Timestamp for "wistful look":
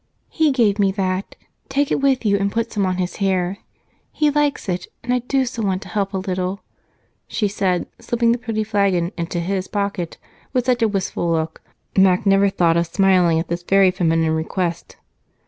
10.87-11.61